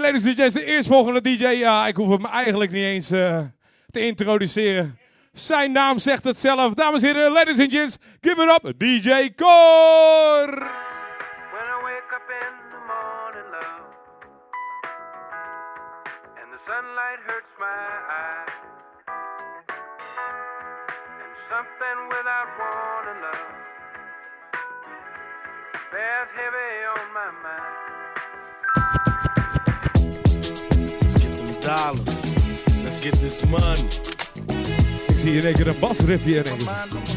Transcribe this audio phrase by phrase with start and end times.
[0.00, 1.46] Ladies and gents, de eerstvolgende DJ.
[1.46, 3.40] Ja, ik hoef hem eigenlijk niet eens uh,
[3.90, 4.98] te introduceren.
[5.32, 6.74] Zijn naam zegt het zelf.
[6.74, 9.30] Dames en heren, ladies and gents, give it up, DJ
[16.52, 18.52] the sunlight hurts my eyes,
[21.22, 23.54] and something without warning, love,
[25.90, 27.81] bears heavy on my mind.
[31.72, 33.84] Let's get this money.
[35.20, 37.11] zie je in keer een basriffje in keep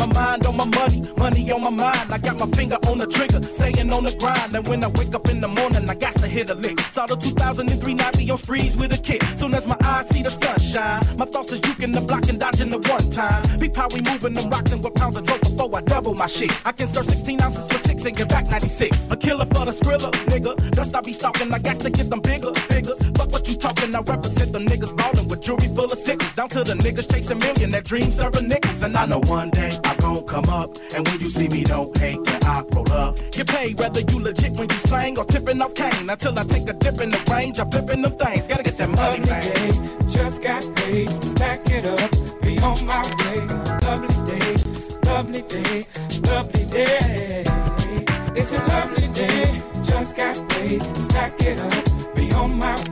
[0.00, 2.06] my mind on my money, money on my mind.
[2.10, 4.54] I got my finger on the trigger, staying on the grind.
[4.54, 6.80] And when I wake up in the morning, I got to hit a lick.
[6.92, 9.22] Saw the 2003 Nazi on sprees with a kick.
[9.38, 12.70] Soon as my eyes see the sunshine, my thoughts is juking the block and dodging
[12.70, 13.42] the one time.
[13.58, 16.26] Peep how we moving them rocks and what pounds of dope before I double my
[16.26, 16.52] shit.
[16.66, 19.08] I can serve 16 ounces for six and get back 96.
[19.10, 20.70] A killer for the skrilla, nigga.
[20.72, 22.94] Dust I be stalking, I got to get them bigger, bigger.
[23.16, 26.34] Fuck what you talking, I represent the niggas ballin' with jewelry full of sixes.
[26.34, 28.82] Down to the niggas chasing million, that dream serving niggas.
[28.82, 30.70] And I know one day I gon' come up.
[30.94, 33.16] And when you see me, don't hate when I roll up.
[33.32, 36.08] Get paid whether you legit when you slang or tipping off cane.
[36.08, 38.46] Until I take a dip in the range, I'm flipping them things.
[38.46, 40.10] Gotta get that money, man.
[40.10, 42.10] Just got paid, stack it up,
[42.42, 43.40] be on my way.
[43.88, 44.56] Lovely day,
[45.10, 45.86] lovely day,
[46.22, 47.44] lovely day.
[48.36, 52.89] It's a lovely day, just got paid, stack it up, be on my way.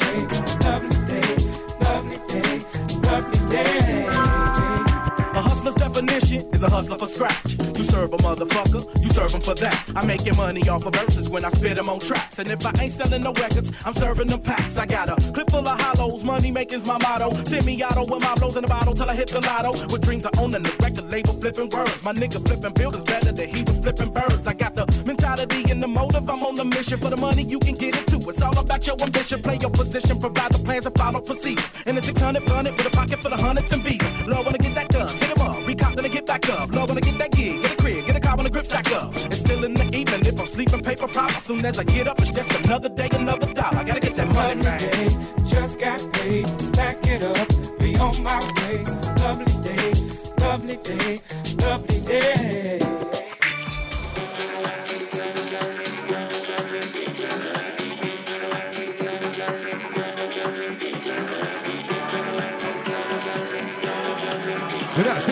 [6.39, 7.51] Definition is a hustler for scratch.
[7.79, 9.91] You serve a motherfucker, you serve him for that.
[9.95, 12.39] I'm making money off of verses when I spit them on tracks.
[12.39, 14.77] And if I ain't selling no records, I'm serving them packs.
[14.77, 17.31] I got a clip full of hollows, money making's my motto.
[17.45, 19.73] Send me auto with my blows in the bottle till I hit the lotto.
[19.93, 22.03] With dreams of owning the record label, flipping words.
[22.03, 24.47] My nigga flipping buildings better than he was flipping birds.
[24.47, 26.29] I got the mentality and the motive.
[26.29, 28.21] I'm on the mission for the money, you can get it too.
[28.29, 29.43] It's all about your ambition.
[29.43, 31.73] Play your position, provide the plans and follow procedures.
[31.87, 34.27] And the 600 it with a pocket full of hundreds and visas.
[34.27, 35.38] Lord, wanna get that done.
[35.69, 36.75] Up, recop, then I get back up.
[36.75, 38.91] Lord, wanna get that gig, get a crib, get a car when the grip stack
[38.93, 39.15] up.
[39.17, 41.37] It's still in the evening if I'm sleeping paper pop.
[41.37, 43.79] As soon as I get up, it's just another day, another dollar.
[43.79, 44.81] I gotta get that money, man.
[44.81, 45.09] Day,
[45.47, 48.85] just got paid, stack it up, be on my way.
[49.23, 49.93] Lovely day,
[50.41, 51.21] lovely day,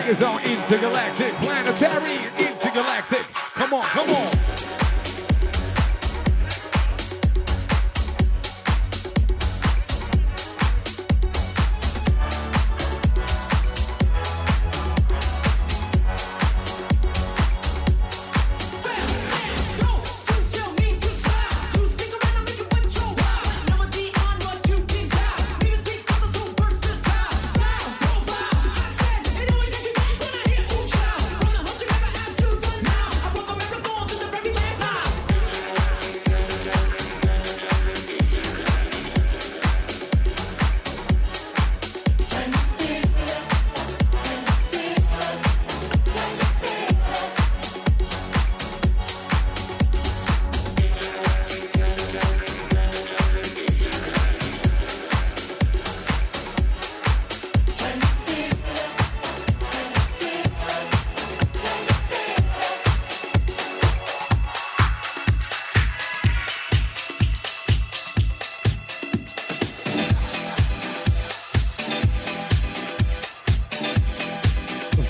[0.07, 3.16] Singers are intergalactic, planetary, intergalactic.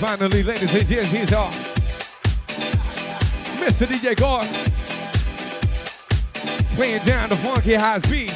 [0.08, 1.50] Finally, ladies and gents, here's our
[3.60, 3.84] Mr.
[3.86, 4.40] DJ Cor.
[6.76, 8.34] Playing down the funky house beats.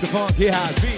[0.00, 0.97] The funky house beats.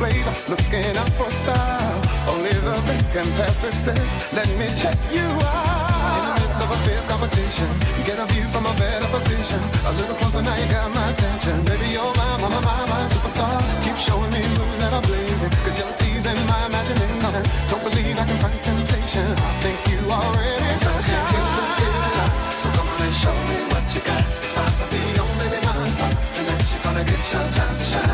[0.00, 2.00] Flavor, looking out for style.
[2.32, 4.32] Only the best can pass this test.
[4.32, 6.16] Let me check you out.
[6.16, 7.68] In the midst of a fierce competition,
[8.08, 9.60] get a view from a better position.
[9.90, 11.54] A little closer now, you got my attention.
[11.68, 13.56] Baby, you're my, my, my, my, my superstar.
[13.84, 17.42] Keep showing me moves that are blazing, cause you're teasing my imagination.
[17.68, 19.26] Don't believe I can fight temptation.
[19.36, 20.98] I think you already know.
[22.60, 24.24] So come on and show me what you got.
[24.32, 26.12] It's about to be on, baby, non-stop.
[26.34, 28.09] Tonight you're gonna get your time to shine.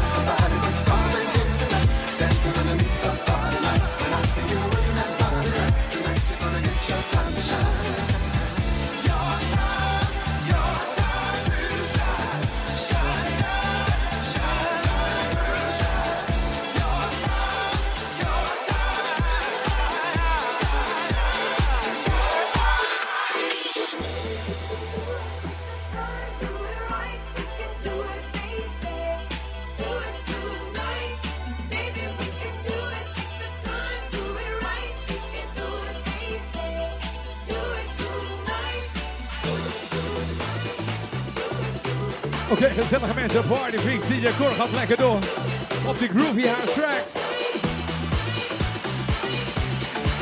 [43.36, 45.18] Mensen, Party Freaks, DJ Cor gaat lekker door.
[45.86, 47.10] Op die Groovy House tracks.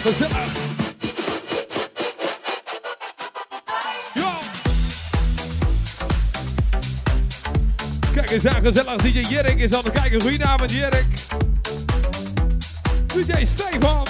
[0.02, 0.52] Gezellig.
[8.14, 8.96] Kijk eens aan, gezellig.
[8.96, 10.20] DJ Jerk is aan het kijken.
[10.20, 11.06] Goedenavond, Jerk.
[13.06, 14.06] DJ Stefan.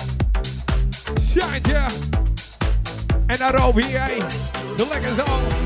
[1.30, 1.84] Shantje.
[3.26, 4.18] En Arobi, hey.
[4.76, 5.63] De lekker zo.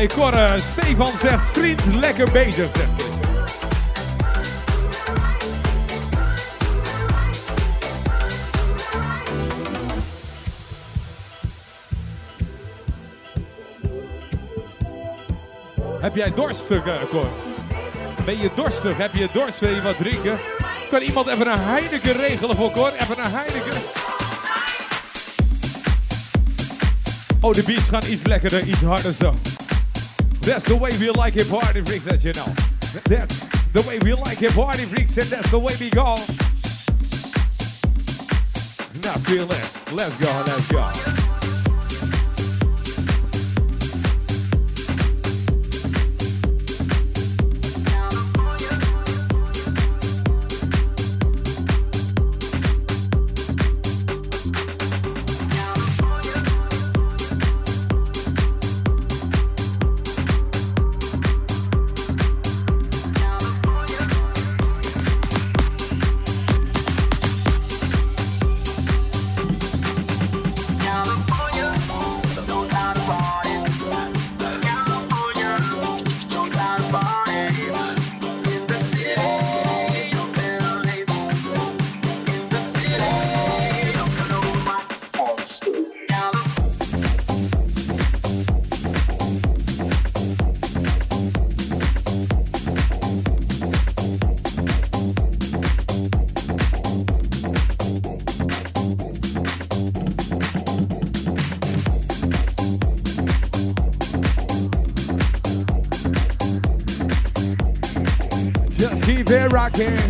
[0.00, 3.02] Hey Cor, eh, Stefan zegt vriend lekker bezig, zegt.
[16.00, 17.28] Heb jij dorstig, eh, Cor?
[18.24, 18.96] Ben je dorstig?
[18.96, 19.58] Heb je dorst?
[19.58, 20.38] Wil je wat drinken?
[20.90, 22.92] Kan iemand even een Heineken regelen voor Cor?
[22.92, 23.80] Even een Heineken.
[27.40, 29.32] Oh, de beats gaan iets lekkerder, iets harder zo.
[30.40, 32.46] That's the way we like it, party freaks, that you know.
[33.04, 33.40] That's
[33.72, 36.16] the way we like it, party freaks, and that's the way we go.
[39.04, 39.92] Now feel it.
[39.92, 41.19] Let's go, let's go.
[109.72, 110.09] Keep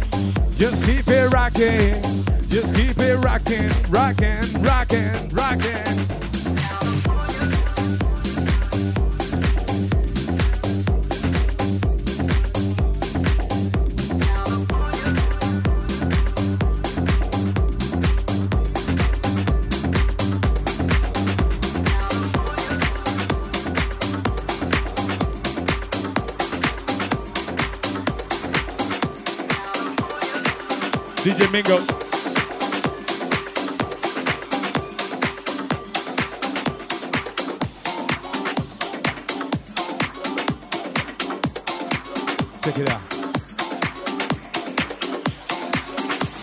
[42.62, 43.00] Check it out.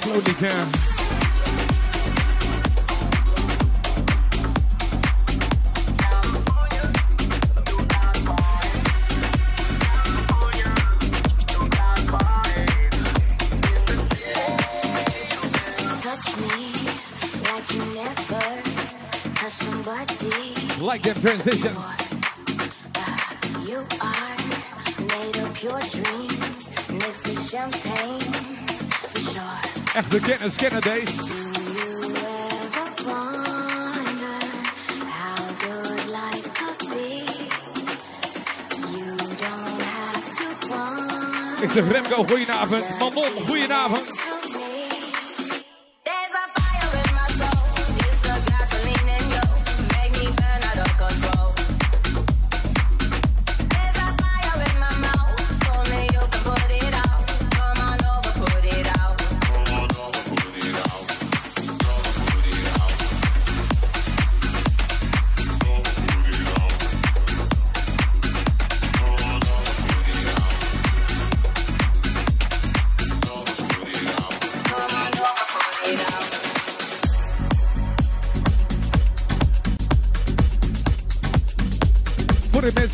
[0.01, 0.67] Slowly down.
[16.01, 16.63] Touch me
[17.45, 18.57] like you never
[29.93, 31.45] Echt de kennis kennen deze.
[41.61, 42.99] Ik zeg Remco, goedenavond.
[42.99, 44.26] Mamon, goedenavond.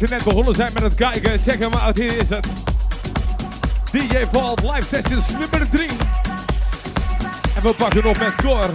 [0.10, 1.98] Mensen net begonnen zijn met het kijken, check hem uit.
[1.98, 2.48] Hier is het.
[3.91, 5.88] DJ Paul Live Sessions nummer 3.
[7.55, 8.69] En we pakken op met Cor.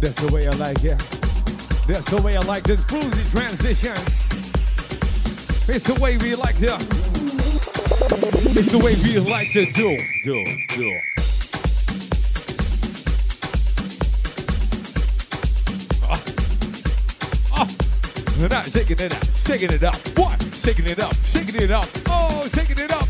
[0.00, 1.08] That's the way I like it.
[1.86, 4.26] That's the way I like the cruisy transitions.
[5.66, 6.76] It's the way we like to.
[8.54, 10.44] It's the way we like to do, do,
[10.76, 11.11] do.
[18.48, 19.96] Now shaking it up, shaking it up.
[20.18, 20.42] What?
[20.64, 21.86] Shaking it up, shaking it up.
[22.06, 23.01] Oh, shaking it up,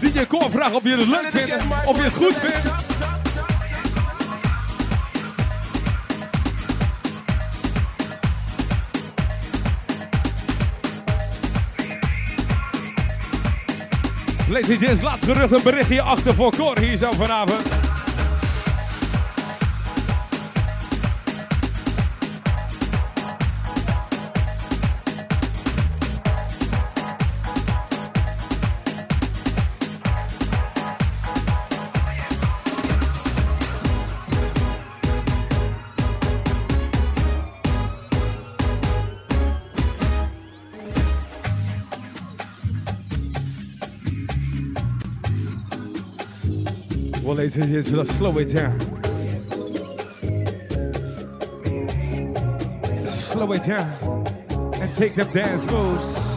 [0.00, 2.94] DJ Cor vraagt of je het leuk vindt, of je het goed vindt.
[14.48, 17.85] Ladies and gents, laat gerucht een berichtje achter voor Cor hier zo vanavond.
[47.58, 48.78] Let's slow it down.
[53.06, 54.26] Slow it down
[54.74, 56.35] and take them dance moves.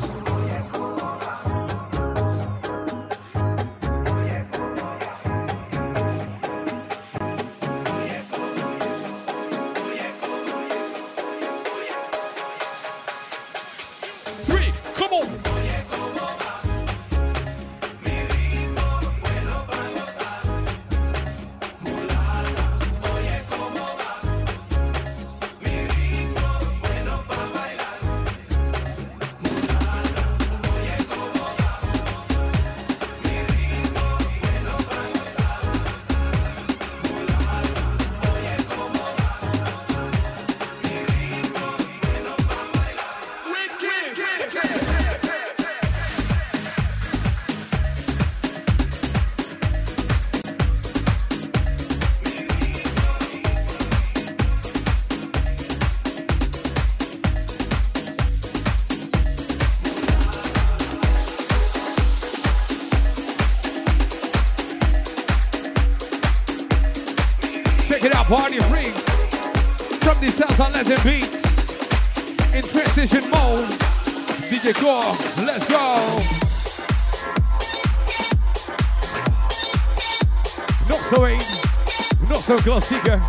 [82.64, 83.20] Zo'n klassieker.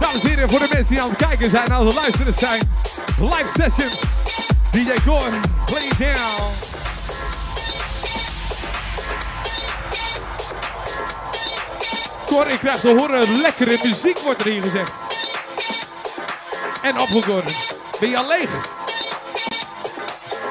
[0.00, 2.72] Dames en heren, voor de mensen die aan het kijken zijn, aan het luisteren zijn.
[3.20, 4.00] Live sessions.
[4.70, 6.42] DJ Core, play down.
[12.26, 14.92] Cor, ik krijg te horen, lekkere muziek wordt er hier gezegd.
[16.82, 17.54] En opgekoren.
[18.00, 18.50] Ben je al leeg?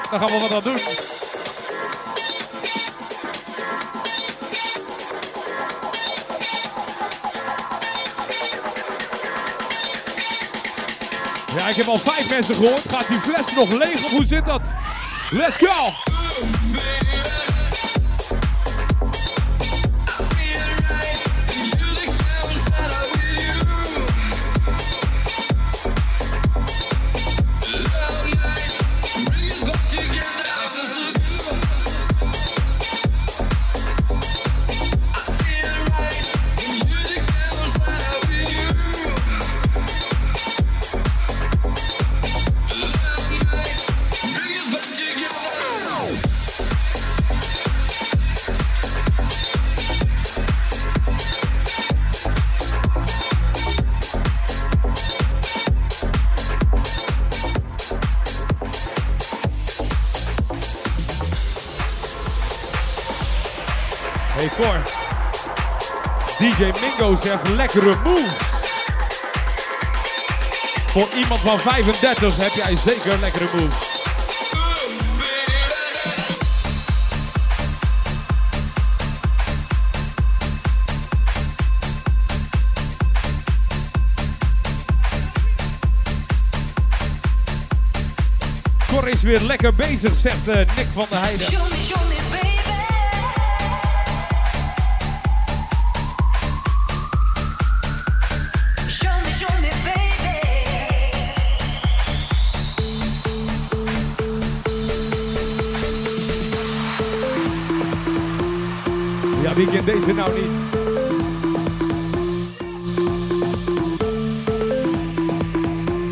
[0.09, 1.20] Dan gaan we wat aan doen.
[11.81, 12.83] Heb al vijf mensen gehoord.
[12.89, 14.61] Gaat die fles nog leeg of hoe zit dat?
[15.31, 16.10] Let's go!
[66.61, 68.37] DJ Mingo zegt lekkere moves.
[70.87, 73.89] Voor iemand van 35 heb jij zeker lekkere moves.
[88.87, 92.10] Cor is weer lekker bezig, zegt eh, Nick van der Heijden.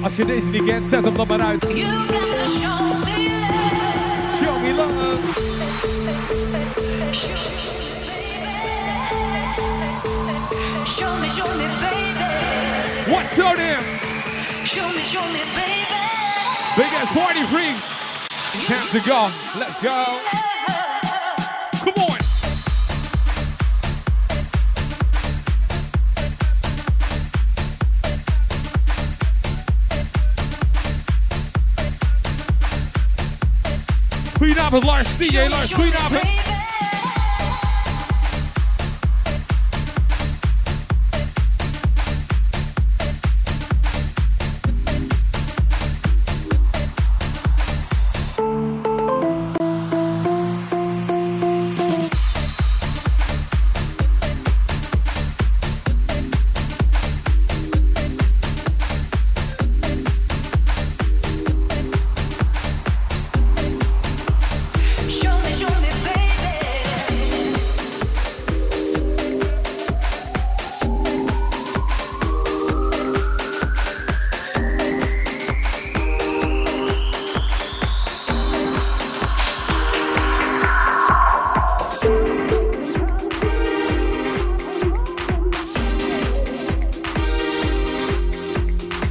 [0.02, 1.62] Als je deze niet kent, zet hem dan maar uit.
[1.62, 3.98] You got to show me love.
[4.44, 5.48] Show me love.
[10.86, 13.12] Show me, show me, baby.
[13.12, 13.86] What's your name?
[14.66, 15.80] Show me, show me, baby.
[16.76, 17.78] Big ass party freak.
[18.68, 19.30] Time to go.
[19.60, 20.49] Let's go.
[34.70, 36.49] up with Lars DJ, Lars Queen up.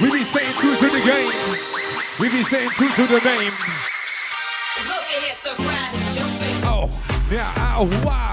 [0.00, 1.32] We be staying true to the game.
[2.18, 3.52] We be staying true to the name.
[4.88, 5.52] Looking at the
[6.14, 6.64] jumping.
[6.64, 6.88] Oh,
[7.30, 8.31] yeah, ow, oh, wow.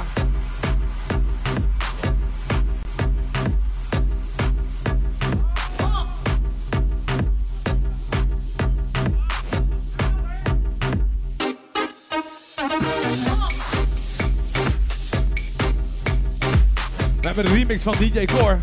[17.40, 18.60] Hebben de remix van DJ Core.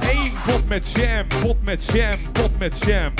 [0.00, 3.12] Eén pot met jam, pot met jam, pot met jam.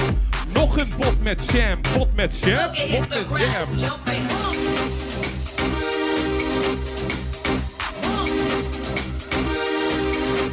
[0.52, 3.66] Nog een pot met jam, pot met jam, pot met jam.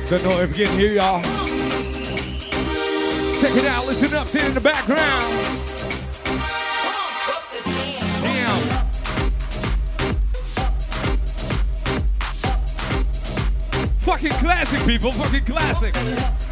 [0.09, 1.21] Don't know if you can hear y'all.
[3.39, 5.64] Check it out, listen up, sit in the background.
[14.85, 16.44] People, fucking classic.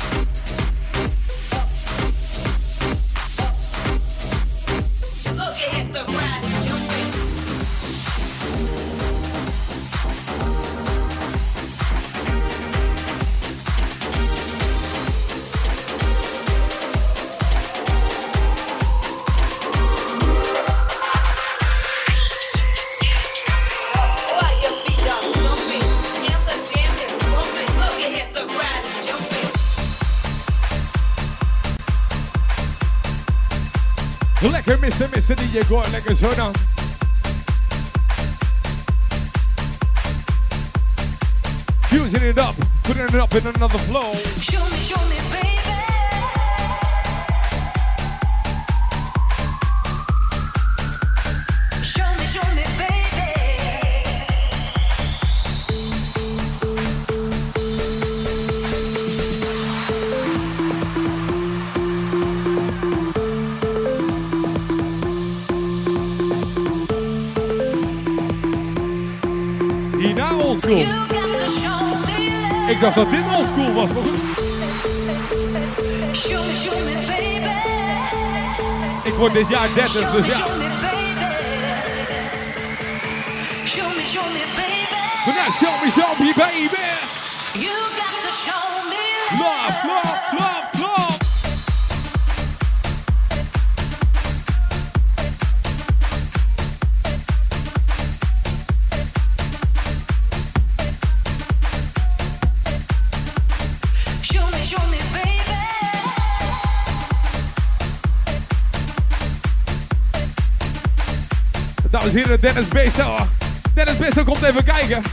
[35.54, 35.86] Je hoor.
[35.92, 36.52] Lekker zo dan.
[41.90, 44.14] Fusing it up, putting it up in another flow.
[44.40, 45.23] Show me, show me,
[72.74, 73.90] Ik dacht dat dit oldschool was.
[73.94, 74.20] maar goed.
[76.16, 77.48] Show me, show me, baby.
[79.04, 80.38] Ik word dit jaar 30, Show dus me, ja.
[80.38, 81.28] show me, baby.
[83.68, 84.84] Show me, baby.
[85.60, 86.73] Show me, show me, baby.
[111.94, 113.18] Dames en heren, Dennis Bezo.
[113.74, 115.04] Dennis Bezo komt even kijken.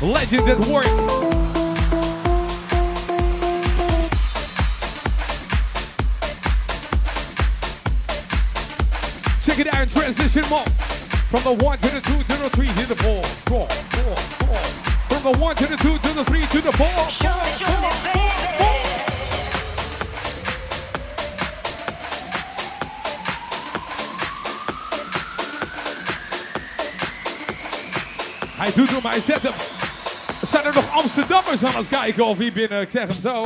[0.00, 0.86] Legend at work.
[9.42, 10.70] Check it out in transition mode.
[11.30, 13.22] From the one to the two to the three to the four.
[13.44, 14.62] Four, four, four.
[15.08, 17.08] From the one to the two to the three to the four.
[17.08, 18.21] Show me, show
[28.62, 29.52] Hij doet hem, hij zet hem.
[30.46, 32.80] Zijn er nog Amsterdammers aan het kijken of hier binnen?
[32.80, 33.44] Ik zeg hem zo.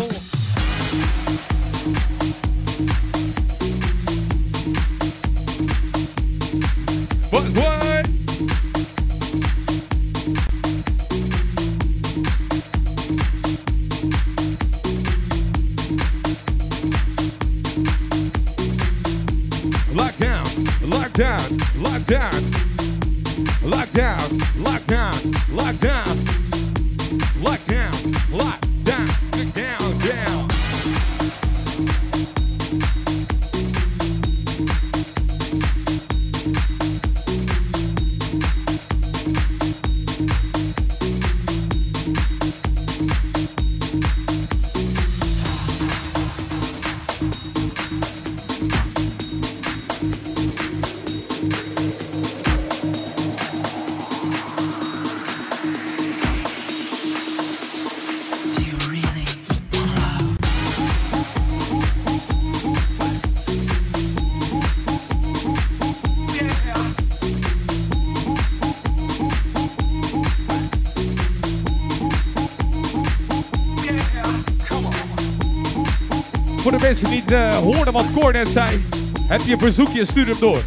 [77.26, 78.84] De mensen die niet eh, hoorden wat Cor net zei,
[79.28, 80.62] heb je een verzoekje, stuur hem door.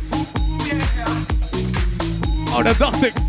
[2.54, 3.29] Oh, dat dacht ik.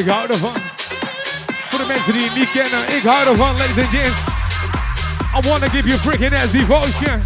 [0.00, 0.54] Ik hou ervan.
[1.68, 4.18] Voor de mensen die niet kennen, ik hou ervan, ladies and gents.
[5.34, 7.22] I wanna give you freaking ass devotion.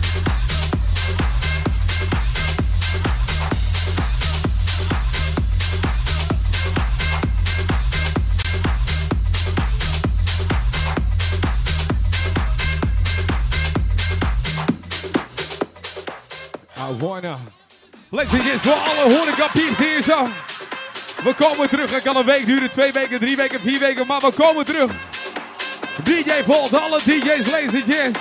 [16.77, 17.39] I wanna.
[18.11, 20.29] Ladies and gents, voor alle peeps hier zo.
[21.25, 21.91] We komen terug.
[21.91, 24.91] Het kan een week duren, twee weken, drie weken, vier weken, maar we komen terug.
[26.03, 28.19] DJ Volt, alle DJ's, ladies and gents.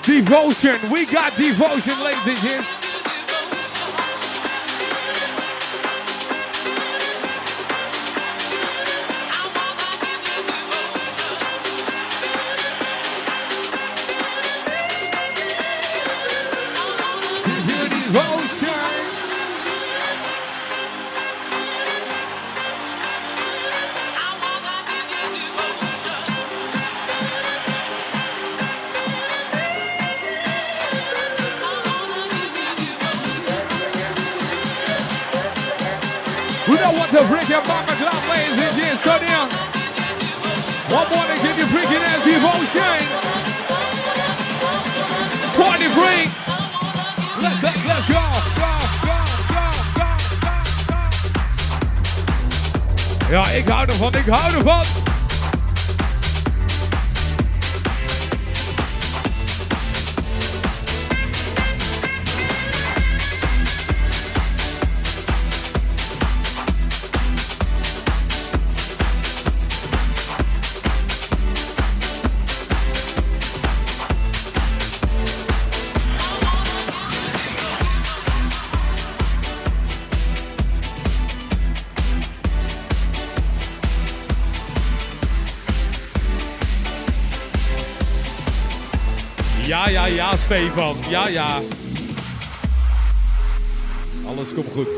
[0.00, 2.79] Devotion, we got devotion, ladies and gents.
[54.12, 54.99] Dominik Haudefort.
[90.14, 90.96] Ja, Stefan.
[91.08, 91.60] Ja, ja.
[94.26, 94.88] Alles komt goed.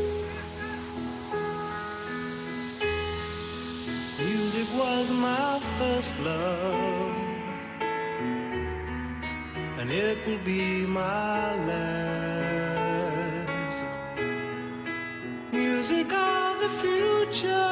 [4.18, 7.12] Music was my first love,
[9.80, 12.68] and it will be my last.
[15.52, 17.71] Music of the future,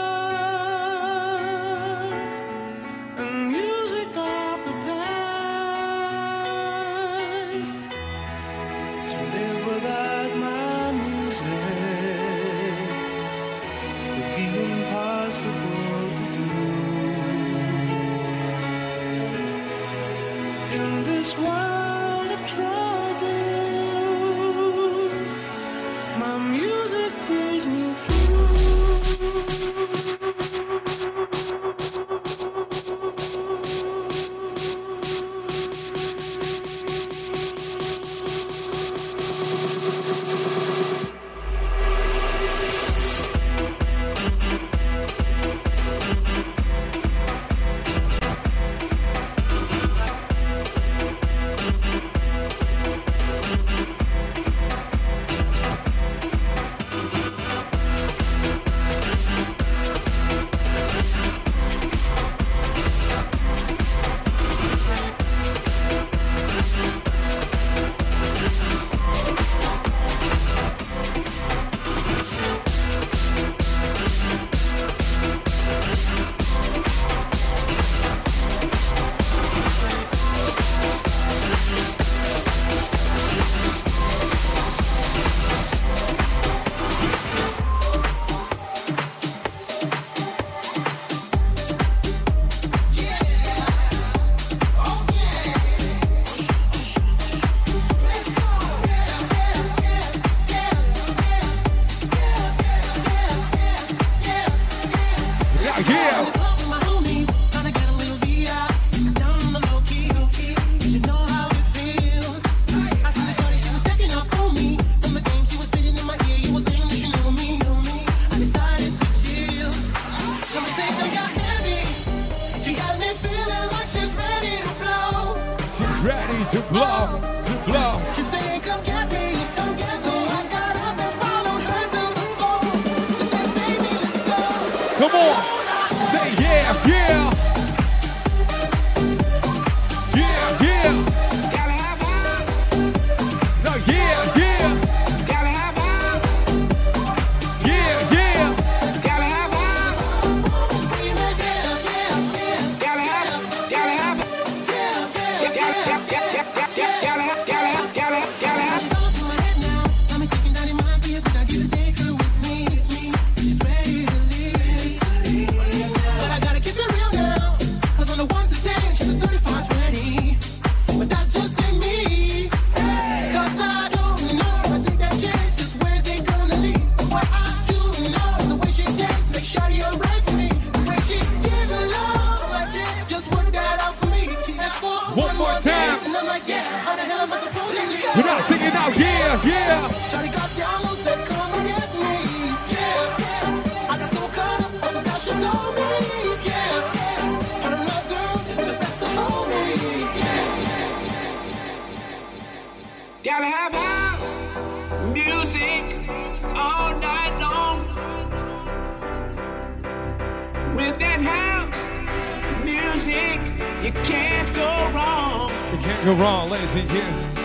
[216.60, 217.39] ladies and.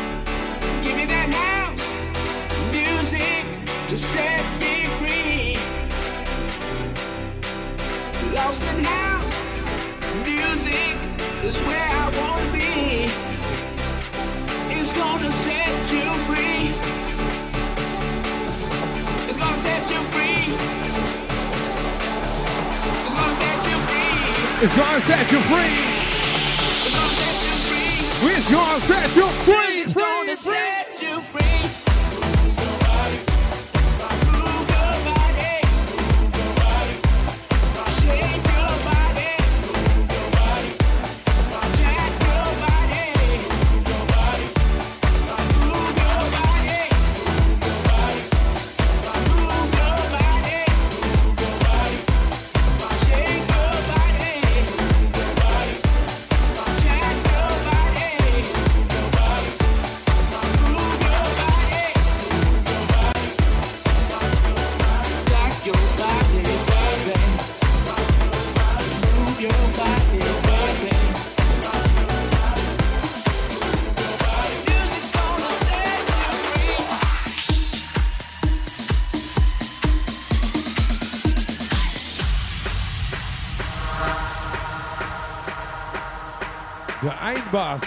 [87.56, 87.84] De eindbaas.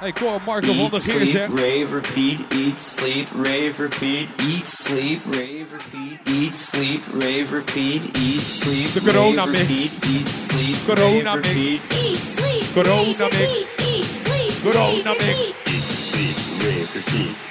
[0.00, 1.52] Hey, kom, Marco van Eat, der Geer sleep, zegt.
[1.52, 2.40] rave, repeat.
[2.52, 4.28] Eat, sleep, rave, repeat.
[4.40, 6.20] Eat, sleep, rave, repeat.
[6.28, 8.02] Eat, sleep, rave, repeat.
[8.16, 9.66] Eat, sleep, De corona rave, mix.
[9.68, 10.04] repeat.
[10.04, 11.88] Eat, sleep, Corona rave, mix.
[11.88, 11.92] repeat.
[11.92, 13.76] Eat, sleep, Corona rave, mix.
[13.76, 15.38] repeat, eat, sleep, Corona rave, mix.
[15.38, 15.74] repeat.
[15.74, 17.47] Eat, sleep, rave, repeat.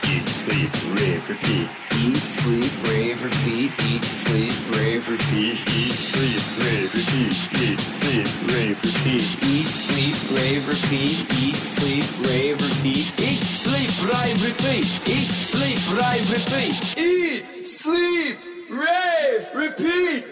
[0.50, 1.70] Eat, sleep, rave, repeat.
[2.00, 3.72] Eat, sleep, rave, repeat.
[3.84, 5.60] Eat, sleep, rave, repeat.
[5.76, 7.36] Eat, sleep, rave, repeat.
[7.60, 9.43] Eat, sleep, rave, repeat.
[9.43, 11.28] Eat, sleep, rave, repeat.
[11.36, 13.20] Eat, sleep, rave, repeat.
[13.20, 14.88] Eat, sleep, rave, repeat.
[15.10, 16.98] Eat, sleep, rave, repeat.
[16.98, 18.38] Eat, sleep,
[18.72, 20.24] rave, repeat.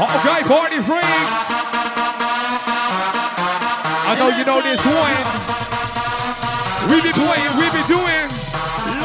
[0.00, 1.34] Okay, party freaks.
[4.06, 5.53] I know you know this one
[7.14, 9.03] the way we be doing.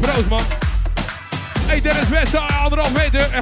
[0.00, 0.40] Proost man.
[1.66, 3.20] Hey Dennis Wester, anderhalf meter.
[3.32, 3.40] Eh,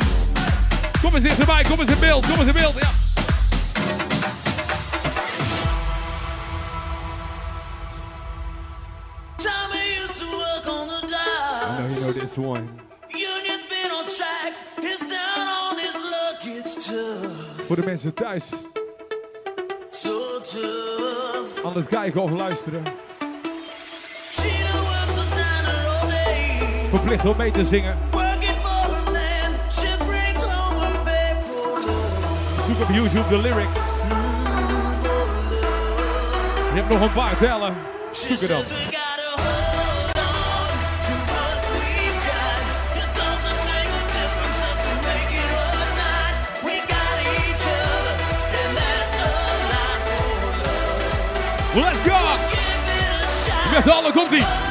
[1.02, 2.74] Kom eens dichterbij, kom eens in beeld, kom eens in beeld.
[2.80, 2.88] Ja.
[10.48, 12.68] I know you know this one.
[13.10, 14.54] Union's been on strike.
[14.80, 16.38] He's down on his luck.
[16.44, 17.66] It's tough.
[17.66, 18.44] Voor de mensen thuis
[19.90, 21.64] So tough.
[21.66, 22.82] aan het kijken of luisteren.
[26.96, 27.98] verplicht om mee te zingen.
[32.66, 33.80] Zoek op YouTube de lyrics.
[36.74, 37.76] Je hebt nog een paar tellen.
[38.12, 38.48] Zoek dat.
[38.48, 38.64] dan.
[51.82, 52.16] Let's go!
[53.70, 54.65] Met z'n allen komt ie!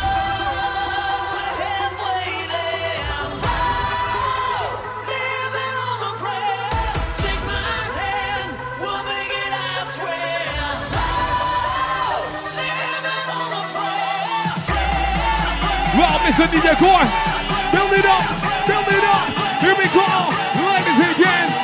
[16.38, 16.60] Well, Mr.
[16.60, 17.00] DJ Cor.
[17.72, 18.26] Build it up.
[18.68, 19.28] Build it up.
[19.62, 20.10] Here we go.
[20.68, 21.56] Ladies and gents.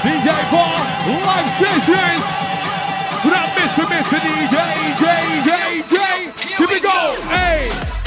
[0.00, 0.80] DJ Paul.
[1.26, 2.24] Live sessions.
[3.24, 3.84] Without Mr.
[3.84, 4.18] Mr.
[4.20, 4.56] DJ.
[4.96, 6.56] J, J, J.
[6.56, 7.14] Here we go.
[7.28, 7.99] Hey.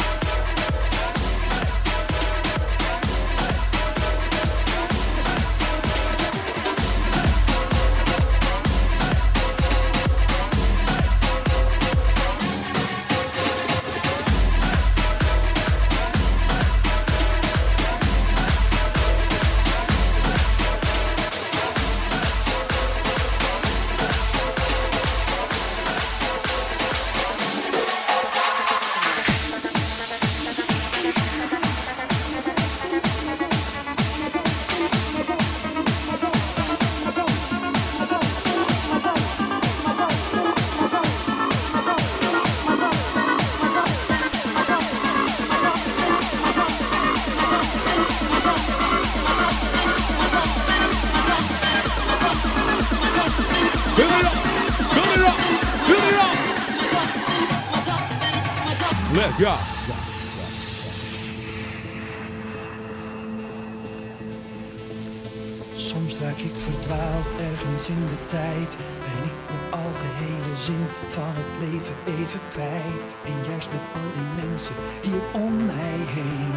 [65.90, 68.72] Soms raak ik verdwaald ergens in de tijd.
[69.06, 70.84] Ben ik de algehele zin
[71.16, 73.10] van het leven even kwijt.
[73.30, 74.76] En juist met al die mensen
[75.08, 76.56] hier om mij heen.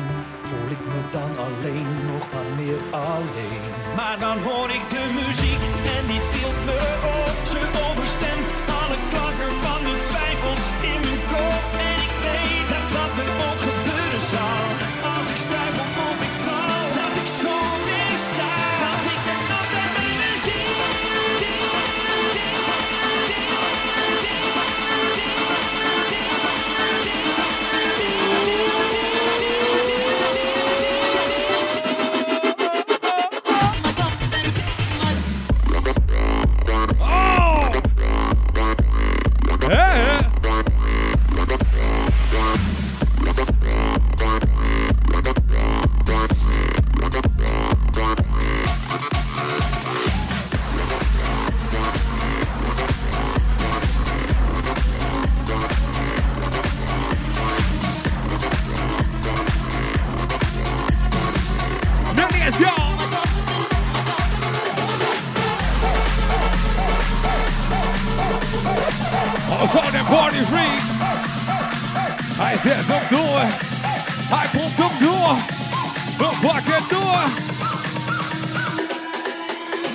[0.49, 3.65] Voel ik me dan alleen, nog maar meer alleen.
[3.99, 5.63] Maar dan hoor ik de muziek
[5.97, 6.79] en die tilt me
[7.19, 7.37] op.
[7.53, 8.66] Ze overstemt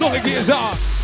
[0.01, 1.00] no me queda.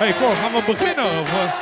[0.00, 1.04] Hey, Cor, gaan we beginnen?
[1.04, 1.52] Of, eh?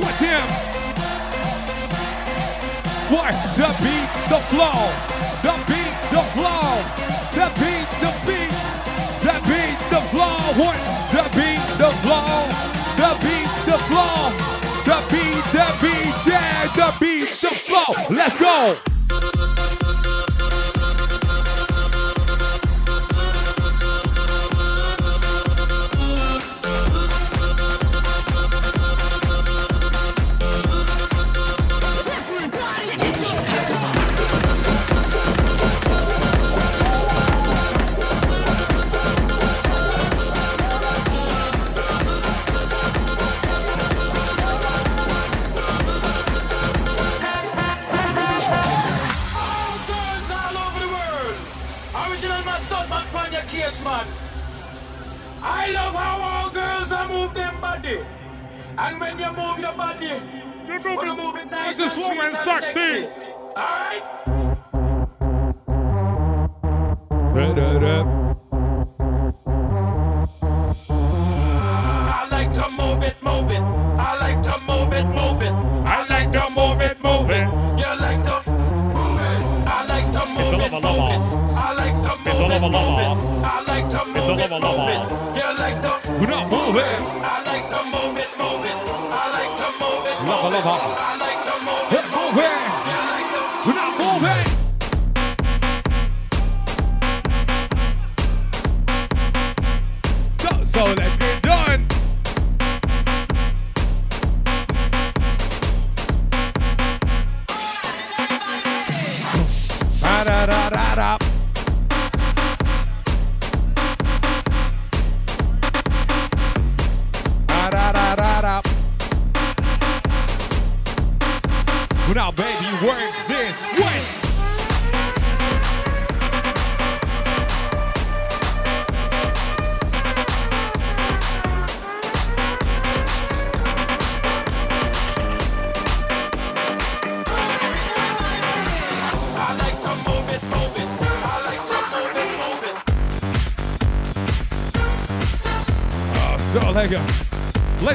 [0.00, 0.44] Watch him.
[3.10, 4.78] Watch the beat, the flow.
[5.42, 6.68] The beat, the flow.
[7.34, 8.52] The beat, the beat.
[9.26, 10.38] The beat, the flow.
[10.62, 10.78] What?
[11.10, 12.36] The beat, the flow.
[12.96, 14.30] The beat, the flow.
[14.84, 16.66] The beat, the beat, yeah.
[16.76, 18.14] The beat, the flow.
[18.14, 18.93] Let's go.
[58.86, 62.62] And when you move your body, you move, it nice This and woman sweet and
[62.62, 63.02] sexy.
[63.08, 63.24] sexy.
[63.56, 64.02] Alright?
[72.16, 73.62] I like to move it, move it.
[73.62, 75.52] I like to move it, move it.
[75.52, 77.46] I like to move it, move it.
[77.80, 79.40] You like to move it.
[79.66, 81.20] I like to move it, move it.
[81.56, 83.16] I like to move it, move it.
[83.44, 85.00] I like to move it, move it.
[85.38, 86.50] You like to We're not
[90.62, 91.23] 跑跑跑。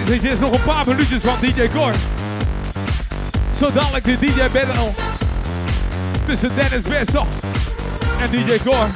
[0.10, 1.93] Dit is nog een paar minuutjes van DJ Gor.
[3.60, 4.91] Zo dadelijk de DJ Battle.
[6.26, 7.28] Tussen Dennis Westop
[8.20, 8.88] en DJ Gor.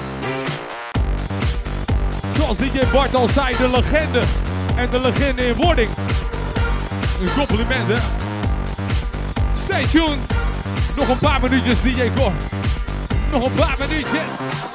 [2.36, 4.24] Zoals DJ Bart al zei, de legende.
[4.76, 5.90] En de legende in wording.
[7.22, 7.98] Een compliment, hè?
[9.64, 10.20] Stay tuned.
[10.96, 12.34] Nog een paar minuutjes, DJ Gor.
[13.32, 14.73] Nog een paar minuutjes.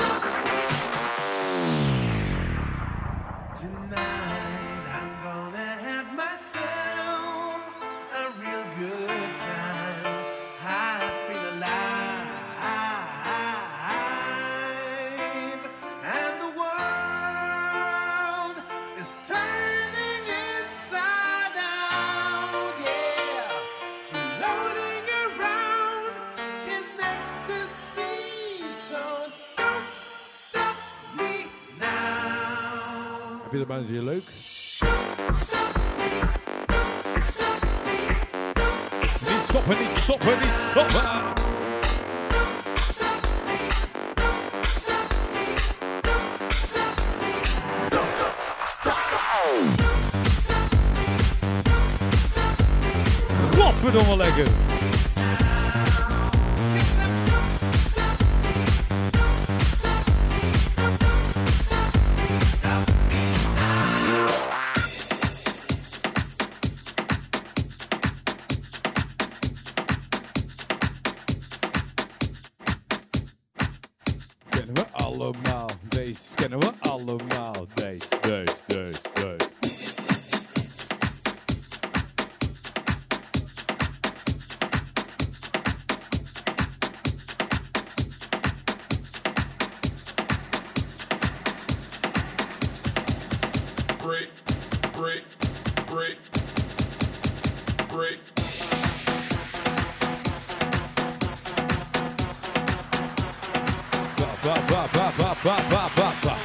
[105.44, 106.36] ba ba ba ba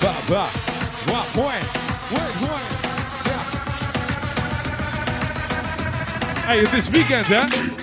[0.00, 0.50] ba ba
[1.06, 1.66] ba point.
[2.12, 2.66] Wait, one.
[3.26, 3.44] Yeah.
[6.46, 7.77] Hey, this weekend, huh?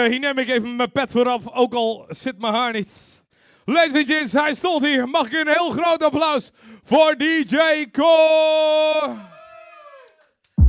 [0.00, 3.24] Heren, hier neem ik even mijn pet vooraf, ook al zit mijn haar niet.
[3.64, 5.08] Ladies and gents, hij stond hier.
[5.08, 6.50] Mag ik een heel groot applaus
[6.84, 9.14] voor DJ Core?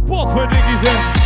[0.06, 1.21] Potverdikkie zeg.